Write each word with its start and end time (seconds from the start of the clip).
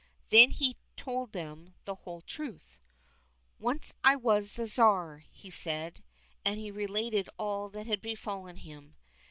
Then 0.31 0.49
he 0.49 0.77
told 0.97 1.31
them 1.31 1.75
the 1.85 1.93
whole 1.93 2.21
truth." 2.21 2.79
Once 3.59 3.93
I 4.03 4.15
was 4.15 4.55
the 4.55 4.65
Tsar," 4.67 5.25
said 5.51 5.97
he, 5.99 6.03
and 6.43 6.59
he 6.59 6.71
related 6.71 7.29
all 7.37 7.69
that 7.69 7.85
had 7.85 8.01
befallen 8.01 8.55
him. 8.57 8.95